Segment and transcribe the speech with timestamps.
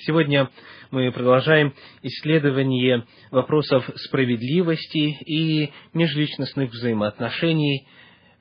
[0.00, 0.50] Сегодня
[0.90, 7.86] мы продолжаем исследование вопросов справедливости и межличностных взаимоотношений,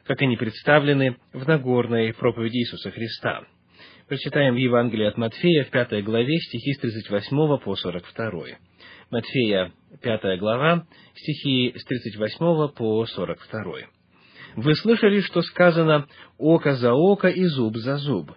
[0.03, 3.43] как они представлены в Нагорной проповеди Иисуса Христа.
[4.07, 8.31] Прочитаем в Евангелии от Матфея в пятой главе стихи с 38 по 42.
[9.11, 13.73] Матфея, пятая глава, стихи с 38 по 42.
[14.55, 16.07] «Вы слышали, что сказано
[16.39, 18.31] «око за око и зуб за зуб»,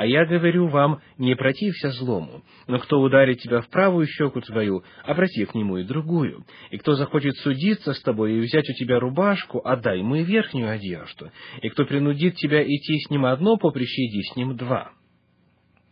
[0.00, 4.82] а я говорю вам, не протився злому, но кто ударит тебя в правую щеку твою,
[5.04, 6.46] обрати к нему и другую.
[6.70, 10.70] И кто захочет судиться с тобой и взять у тебя рубашку, отдай ему и верхнюю
[10.70, 11.30] одежду.
[11.60, 14.90] И кто принудит тебя идти с ним одно поприще, иди с ним два.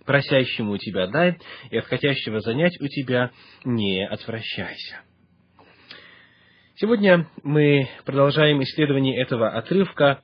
[0.07, 1.37] Просящему у тебя дай,
[1.71, 3.31] и от хотящего занять у тебя
[3.67, 5.03] не отвращайся.
[6.77, 10.23] Сегодня мы продолжаем исследование этого отрывка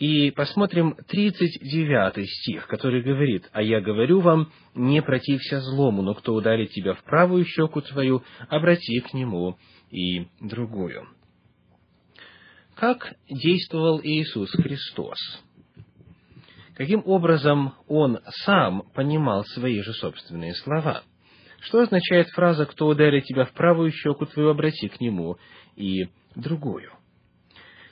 [0.00, 6.32] и посмотрим 39 стих, который говорит, «А я говорю вам, не протився злому, но кто
[6.34, 9.58] ударит тебя в правую щеку твою, обрати к нему
[9.90, 11.06] и другую».
[12.76, 15.18] Как действовал Иисус Христос?
[16.76, 21.02] Каким образом Он сам понимал свои же собственные слова?
[21.60, 25.36] Что означает фраза «Кто ударит тебя в правую щеку твою, обрати к нему
[25.76, 26.90] и другую»?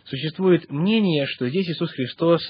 [0.09, 2.41] Существует мнение, что здесь Иисус Христос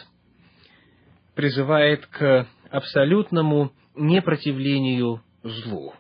[1.35, 5.93] призывает к абсолютному непротивлению злу.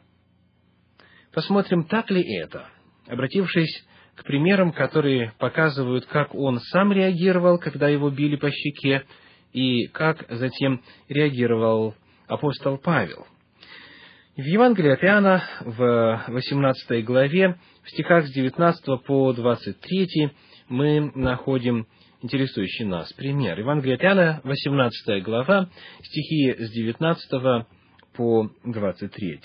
[1.33, 2.69] Посмотрим, так ли это.
[3.09, 9.05] Обратившись к примерам, которые показывают, как он сам реагировал, когда его били по щеке,
[9.53, 11.97] и как затем реагировал
[12.29, 13.27] апостол Павел.
[14.39, 20.31] В Евангелии от Иоанна в 18 главе, в стихах с 19 по 23,
[20.69, 21.89] мы находим
[22.23, 23.59] интересующий нас пример.
[23.59, 25.69] Евангелие от Иоанна, 18 глава,
[26.05, 27.67] стихи с 19
[28.15, 29.41] по 23.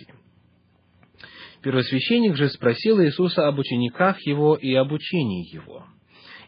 [1.64, 5.88] Первосвященник же спросил Иисуса об учениках его и об учении его.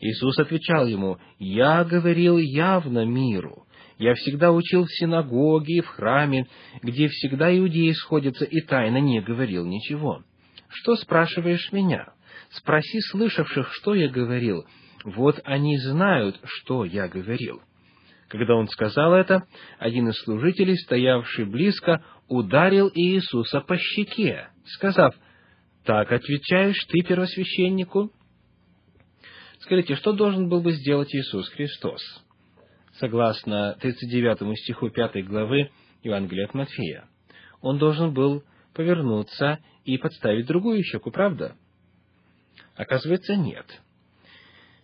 [0.01, 3.64] Иисус отвечал ему, «Я говорил явно миру.
[3.97, 6.47] Я всегда учил в синагоге и в храме,
[6.81, 10.23] где всегда иудеи сходятся, и тайно не говорил ничего.
[10.67, 12.15] Что спрашиваешь меня?»
[12.49, 14.65] Спроси слышавших, что я говорил.
[15.03, 17.61] Вот они знают, что я говорил.
[18.27, 19.43] Когда он сказал это,
[19.77, 25.15] один из служителей, стоявший близко, ударил Иисуса по щеке, сказав,
[25.83, 28.11] «Так отвечаешь ты первосвященнику?»
[29.59, 32.01] Скажите, что должен был бы сделать Иисус Христос?
[32.99, 35.69] Согласно 39 стиху 5 главы
[36.03, 37.05] Евангелия от Матфея.
[37.61, 41.55] Он должен был повернуться и подставить другую щеку, правда?
[42.75, 43.65] Оказывается, нет.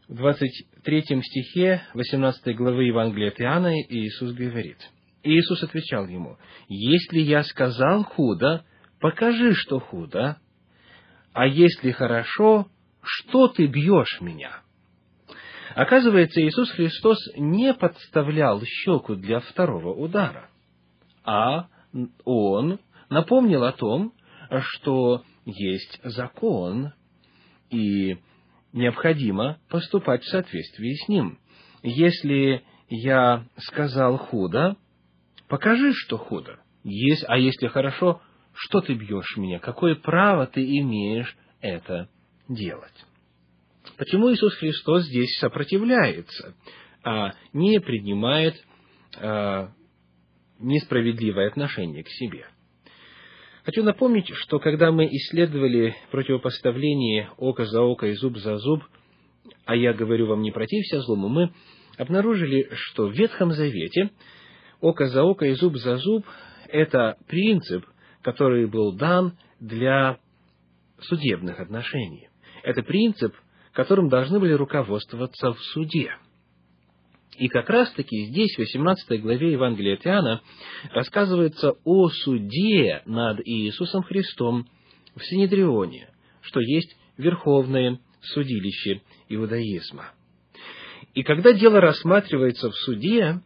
[0.09, 4.77] В 23 стихе 18 главы Евангелия от Иоанна Иисус говорит,
[5.23, 8.65] Иисус отвечал ему, «Если я сказал худо,
[8.99, 10.37] покажи, что худо,
[11.31, 12.67] а если хорошо,
[13.01, 14.63] что ты бьешь меня?»
[15.75, 20.49] Оказывается, Иисус Христос не подставлял щеку для второго удара,
[21.23, 21.67] а
[22.25, 24.13] Он напомнил о том,
[24.59, 26.93] что есть закон,
[27.69, 28.17] и
[28.73, 31.39] необходимо поступать в соответствии с ним.
[31.83, 34.75] Если я сказал худо,
[35.47, 36.59] покажи, что худо.
[36.83, 38.21] Есть, а если хорошо,
[38.53, 39.59] что ты бьешь меня?
[39.59, 42.09] Какое право ты имеешь это
[42.49, 43.05] делать?
[44.01, 46.55] Почему Иисус Христос здесь сопротивляется,
[47.03, 48.55] а не принимает
[49.19, 49.73] а,
[50.57, 52.47] несправедливое отношение к себе?
[53.63, 58.83] Хочу напомнить, что когда мы исследовали противопоставление око за око и зуб за зуб,
[59.65, 61.53] а я говорю вам не протився злому, мы
[61.95, 64.09] обнаружили, что в Ветхом Завете
[64.79, 66.25] око за око и зуб за зуб–
[66.69, 67.85] это принцип,
[68.23, 70.17] который был дан для
[71.01, 72.29] судебных отношений.
[72.63, 73.35] Это принцип,
[73.73, 76.15] которым должны были руководствоваться в суде–
[77.37, 80.41] и как раз-таки здесь, в 18 главе Евангелия от Иоанна,
[80.91, 84.67] рассказывается о суде над Иисусом Христом
[85.15, 86.09] в Синедрионе,
[86.41, 90.11] что есть верховное судилище иудаизма.
[91.13, 93.41] И когда дело рассматривается в суде,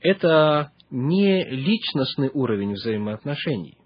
[0.00, 3.78] это не личностный уровень взаимоотношений.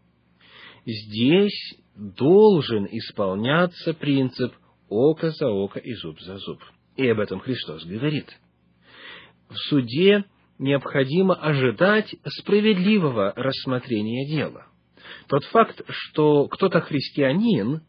[0.85, 4.53] Здесь должен исполняться принцип
[4.89, 6.63] око за око и зуб за зуб.
[6.97, 8.27] И об этом Христос говорит–
[9.49, 10.25] в суде
[10.59, 14.67] необходимо ожидать справедливого рассмотрения дела.
[15.29, 17.83] Тот факт, что кто-то христианин,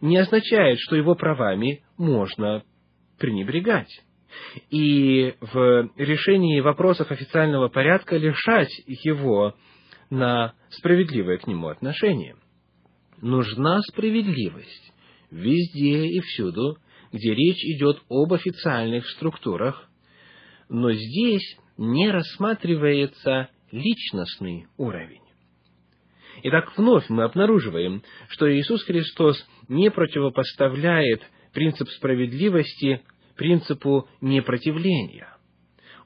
[0.00, 2.62] не означает, что его правами можно
[3.18, 4.02] пренебрегать.
[4.70, 9.54] И в решении вопросов официального порядка лишать его
[10.10, 12.36] на справедливое к нему отношение.
[13.20, 14.91] Нужна справедливость
[15.32, 16.78] везде и всюду,
[17.10, 19.88] где речь идет об официальных структурах,
[20.68, 25.20] но здесь не рассматривается личностный уровень.
[26.44, 33.02] Итак, вновь мы обнаруживаем, что Иисус Христос не противопоставляет принцип справедливости
[33.36, 35.28] принципу непротивления.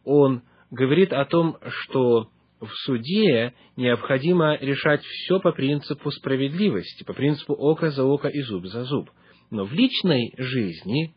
[0.05, 2.29] Он говорит о том, что
[2.61, 8.67] в суде необходимо решать все по принципу справедливости, по принципу око за око и зуб
[8.67, 9.11] за зуб.
[9.51, 11.15] Но в личной жизни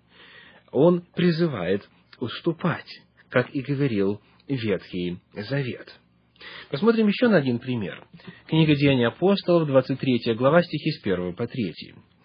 [0.72, 1.88] он призывает
[2.20, 6.00] уступать, как и говорил Ветхий Завет.
[6.70, 8.06] Посмотрим еще на один пример.
[8.48, 11.74] Книга Деяний апостолов, 23 глава, стихи с 1 по 3.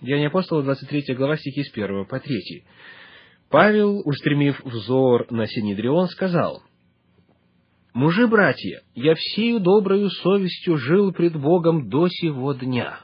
[0.02, 2.64] Деяния апостолов, 23 глава, стихи с 1 по 3.
[3.50, 6.62] Павел, устремив взор на Синедрион, сказал,
[7.94, 12.98] «Мужи, братья, я всею доброю совестью жил пред Богом до сего дня».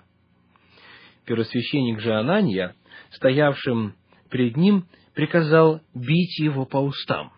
[1.26, 2.74] Первосвященник же Анания,
[3.12, 3.94] стоявшим
[4.30, 7.32] пред ним, приказал бить его по устам.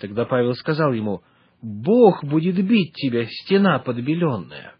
[0.00, 1.22] Тогда Павел сказал ему,
[1.62, 4.74] «Бог будет бить тебя, стена подбеленная.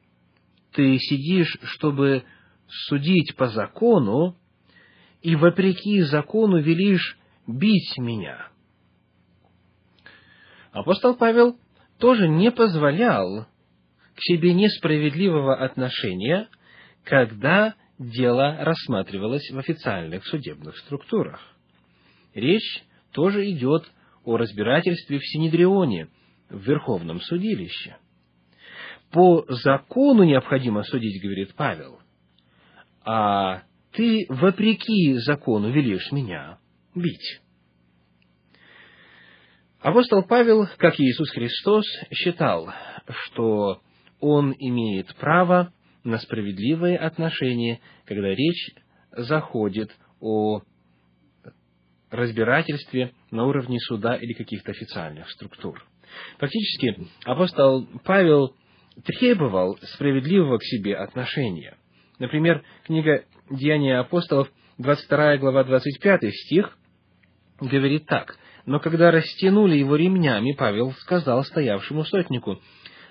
[0.73, 2.25] Ты сидишь, чтобы
[2.67, 4.37] судить по закону,
[5.23, 7.17] и вопреки закону велишь
[7.47, 8.49] бить меня».
[10.73, 11.57] Апостол Павел
[12.03, 13.47] тоже не позволял
[14.17, 16.49] к себе несправедливого отношения,
[17.05, 21.41] когда дело рассматривалось в официальных судебных структурах.
[22.35, 22.83] Речь
[23.13, 23.85] тоже идет
[24.25, 26.09] о разбирательстве в Синедрионе,
[26.51, 27.97] в Верховном судилище.
[29.13, 32.01] По закону необходимо судить, говорит Павел,
[33.05, 33.63] а
[33.93, 36.59] ты вопреки закону велишь меня
[36.97, 37.41] бить.
[39.83, 42.73] Апостол Павел, как и Иисус Христос, считал,
[43.25, 43.83] что
[44.21, 45.73] он имеет право
[46.05, 48.71] на справедливые отношения, когда речь
[49.11, 49.91] заходит
[50.21, 50.61] о
[52.11, 55.85] разбирательстве на уровне суда или каких-то официальных структур.
[56.39, 58.55] Фактически, апостол Павел
[59.05, 61.77] требовал справедливого к себе отношения.
[62.21, 64.49] Например, книга «Деяния апостолов»,
[64.79, 66.79] 22 глава, 25 стих,
[67.61, 68.37] говорит так.
[68.65, 72.61] «Но когда растянули его ремнями, Павел сказал стоявшему сотнику,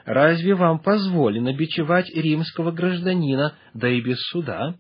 [0.06, 4.75] «Разве вам позволено бичевать римского гражданина, да и без суда?»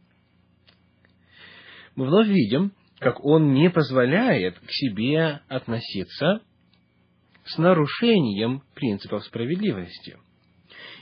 [1.95, 6.41] Мы вновь видим, как он не позволяет к себе относиться
[7.43, 10.17] с нарушением принципов справедливости.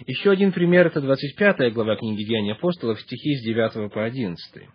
[0.08, 4.70] Еще один пример– это 25 глава книги Деяний апостолов, стихи с 9 по 11.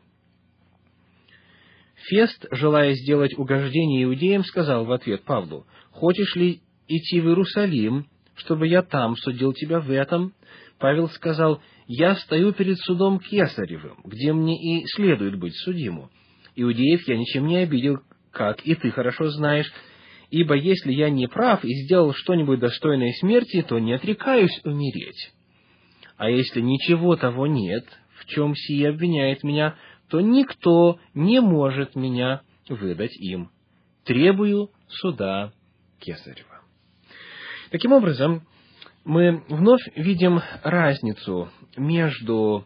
[2.09, 8.07] Фест, желая сделать угождение иудеям, сказал в ответ Павлу, «Хочешь ли идти в Иерусалим,
[8.37, 10.35] чтобы я там судил тебя в этом?»
[10.79, 16.11] Павел сказал, «Я стою перед судом Кесаревым, где мне и следует быть судиму.
[16.57, 18.01] Иудеев я ничем не обидел,
[18.33, 19.73] как и ты хорошо знаешь,
[20.31, 25.33] ибо если я не прав и сделал что-нибудь достойное смерти, то не отрекаюсь умереть.
[26.17, 27.85] А если ничего того нет,
[28.19, 29.77] в чем сие обвиняет меня,
[30.15, 33.51] то никто не может меня выдать им.
[34.05, 35.53] Требую суда
[35.99, 36.63] Кесарева.
[37.73, 38.47] Таким образом,
[39.05, 42.65] мы вновь видим разницу между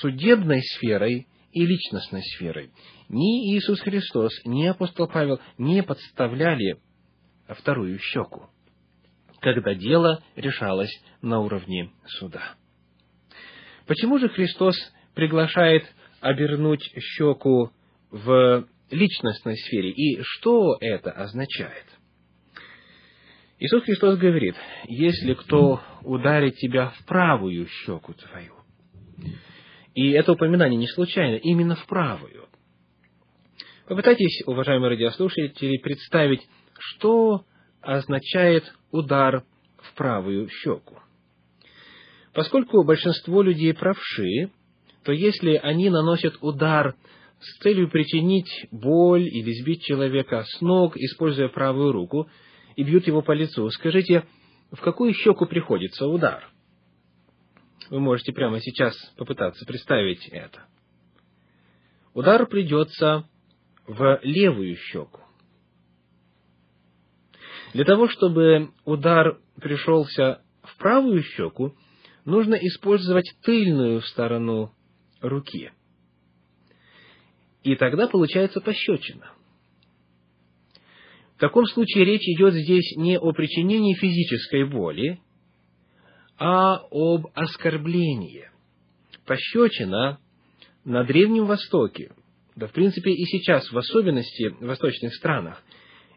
[0.00, 2.72] судебной сферой и личностной сферой.
[3.08, 6.80] Ни Иисус Христос, ни апостол Павел не подставляли
[7.46, 8.48] вторую щеку,
[9.38, 12.56] когда дело решалось на уровне суда.
[13.86, 14.74] Почему же Христос
[15.14, 15.84] приглашает
[16.20, 17.70] обернуть щеку
[18.10, 21.84] в личностной сфере, и что это означает?
[23.58, 24.54] Иисус Христос говорит,
[24.86, 28.54] если кто ударит тебя в правую щеку твою,
[29.94, 32.46] и это упоминание не случайно, именно в правую.
[33.86, 36.46] Попытайтесь, уважаемые радиослушатели, представить,
[36.78, 37.44] что
[37.80, 39.44] означает удар
[39.78, 40.98] в правую щеку.
[42.32, 44.50] Поскольку большинство людей правши,
[45.08, 46.94] то если они наносят удар
[47.40, 52.28] с целью причинить боль или сбить человека с ног, используя правую руку,
[52.76, 54.26] и бьют его по лицу, скажите,
[54.70, 56.46] в какую щеку приходится удар?
[57.88, 60.64] Вы можете прямо сейчас попытаться представить это.
[62.12, 63.26] Удар придется
[63.86, 65.22] в левую щеку.
[67.72, 71.74] Для того, чтобы удар пришелся в правую щеку,
[72.26, 74.74] нужно использовать тыльную сторону
[75.20, 75.72] руки.
[77.62, 79.32] И тогда получается пощечина.
[81.36, 85.20] В таком случае речь идет здесь не о причинении физической боли,
[86.36, 88.50] а об оскорблении.
[89.24, 90.18] Пощечина
[90.84, 92.12] на Древнем Востоке,
[92.56, 95.62] да в принципе и сейчас, в особенности в восточных странах,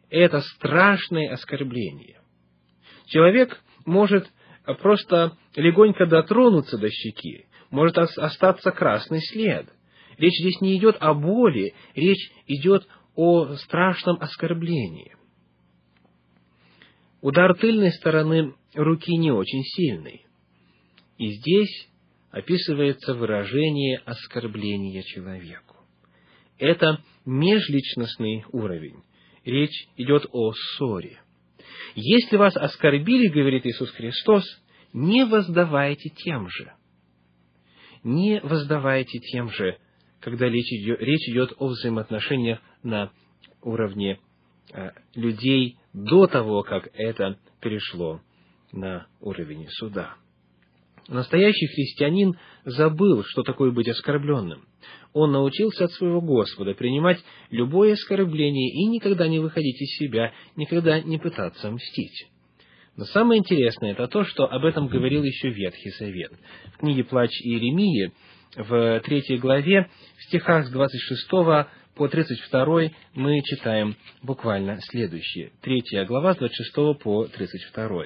[0.10, 2.22] это страшное оскорбление.
[3.05, 4.27] Человек может
[4.79, 9.68] просто легонько дотронуться до щеки, может остаться красный след.
[10.18, 15.16] Речь здесь не идет о боли, речь идет о страшном оскорблении.
[17.22, 20.25] Удар тыльной стороны руки не очень сильный.
[21.18, 21.88] И здесь
[22.32, 25.78] описывается выражение оскорбления человеку.
[26.58, 29.04] Это межличностный уровень.
[29.46, 31.20] Речь идет о ссоре.
[31.96, 34.44] Если вас оскорбили, говорит Иисус Христос,
[34.94, 36.74] не воздавайте тем же.
[38.03, 39.77] Не воздавайте тем же,
[40.20, 43.12] когда речь идет, речь идет о взаимоотношениях на
[43.62, 44.20] уровне
[44.74, 48.22] э, людей до того, как это перешло
[48.72, 50.15] на уровень суда.
[51.08, 54.65] Настоящий христианин забыл, что такое быть оскорбленным.
[55.13, 61.01] Он научился от своего Господа принимать любое оскорбление и никогда не выходить из себя, никогда
[61.01, 62.31] не пытаться мстить.
[63.01, 66.34] Но самое интересное это то, что об этом говорил еще Ветхий Завет.
[66.75, 68.12] В книге «Плач Иеремии»
[68.55, 69.89] в третьей главе,
[70.20, 71.27] в стихах с 26
[71.96, 75.50] по 32 мы читаем буквально следующее.
[75.63, 78.03] Третья глава с 26 по 32.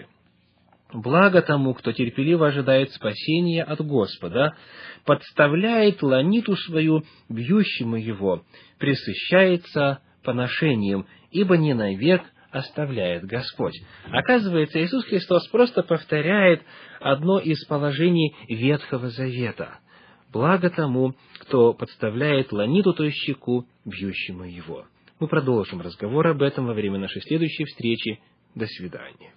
[0.93, 4.55] Благо тому, кто терпеливо ожидает спасения от Господа,
[5.03, 8.45] подставляет ланиту свою бьющему его,
[8.79, 12.21] присыщается поношением, ибо не навек
[12.55, 13.75] оставляет Господь.
[14.05, 16.61] Оказывается, Иисус Христос просто повторяет
[16.99, 19.79] одно из положений Ветхого Завета.
[20.31, 24.85] Благо тому, кто подставляет ланиту, то есть щеку, бьющему его.
[25.19, 28.19] Мы продолжим разговор об этом во время нашей следующей встречи.
[28.53, 29.33] До свидания.